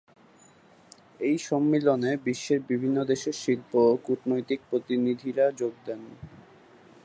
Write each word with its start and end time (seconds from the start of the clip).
এই 1.19 1.37
সম্মিলনে 1.47 2.11
বিশ্বের 2.25 2.59
বিভিন্ন 2.69 2.97
দেশের 3.03 3.35
শিল্প 3.43 3.71
ও 3.83 3.93
কূটনৈতিক 4.05 4.59
প্রতিনিধিরা 4.69 5.45
যোগ 5.51 5.73
দেন। 5.85 6.01